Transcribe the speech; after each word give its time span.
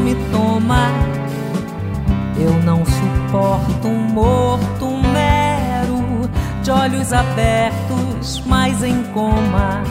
me 0.00 0.14
toma. 0.32 0.88
Eu 2.38 2.52
não 2.64 2.84
suporto 2.84 3.88
um 3.88 3.98
morto 3.98 4.86
mero, 5.12 6.30
de 6.62 6.70
olhos 6.70 7.12
abertos, 7.12 8.42
mas 8.46 8.82
em 8.82 9.02
coma. 9.12 9.82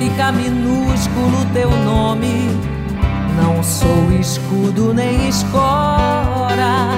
Fica 0.00 0.32
minúsculo 0.32 1.44
teu 1.52 1.70
nome. 1.84 2.48
Não 3.36 3.62
sou 3.62 4.10
escudo 4.18 4.94
nem 4.94 5.28
escora, 5.28 6.88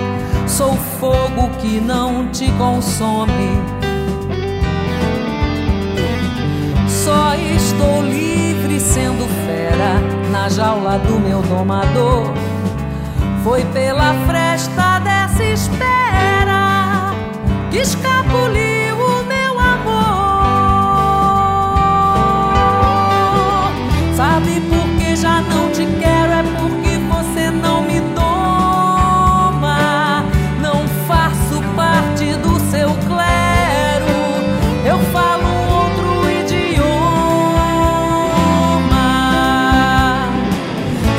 sou 0.46 0.74
fogo 1.00 1.50
que 1.60 1.80
não 1.80 2.28
te 2.28 2.50
consome. 2.52 3.50
Só 6.88 7.34
estou 7.34 8.02
livre 8.04 8.78
sendo 8.78 9.26
fera 9.46 10.00
na 10.30 10.48
jaula 10.48 10.96
do 10.98 11.18
meu 11.18 11.42
domador. 11.42 12.32
Foi 13.42 13.64
pela 13.72 14.14
fresta 14.28 14.81
Sabe 24.32 24.60
por 24.62 24.88
que 24.98 25.14
já 25.14 25.42
não 25.42 25.68
te 25.72 25.84
quero? 26.00 26.32
É 26.32 26.42
porque 26.58 26.96
você 27.12 27.50
não 27.50 27.82
me 27.82 28.00
toma. 28.14 29.76
Não 30.58 30.88
faço 31.06 31.62
parte 31.76 32.32
do 32.36 32.58
seu 32.70 32.88
clero. 33.06 34.16
Eu 34.86 34.98
falo 35.12 35.50
outro 35.80 36.30
idioma. 36.40 36.70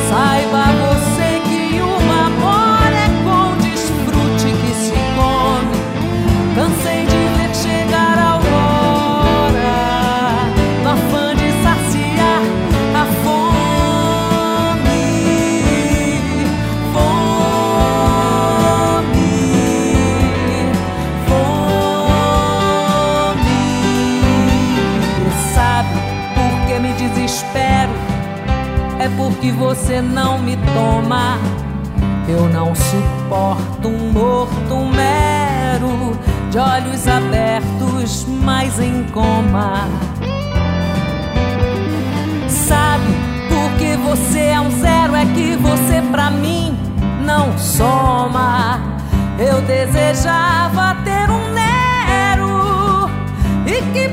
Saiba 0.10 0.64
você 0.82 1.30
que 1.48 1.62
o 1.82 1.94
amor 2.26 2.92
é 3.06 3.10
com 3.24 3.44
desfrute 3.62 4.50
que 4.60 4.74
se 4.74 4.98
come. 5.16 5.78
Cansei 6.56 6.93
que 29.44 29.52
você 29.52 30.02
não 30.02 30.40
me 30.40 30.56
toma. 30.74 31.38
Eu 32.30 32.48
não 32.48 32.74
suporto 32.74 33.90
um 33.90 34.10
morto 34.14 34.78
mero, 34.96 36.18
de 36.50 36.58
olhos 36.58 37.06
abertos, 37.06 38.26
mas 38.42 38.80
em 38.80 39.04
coma. 39.12 39.90
Sabe 42.48 43.14
por 43.50 43.78
que 43.78 43.98
você 43.98 44.40
é 44.40 44.62
um 44.62 44.72
zero? 44.80 45.14
É 45.14 45.26
que 45.26 45.58
você 45.58 46.02
pra 46.10 46.32
mim 46.32 46.78
não 47.26 47.58
soma. 47.58 48.80
Eu 49.38 49.62
desejava 49.64 50.96
ter 51.04 51.30
um 51.30 51.52
nero 51.52 53.10
e 53.66 53.82
que 53.92 54.08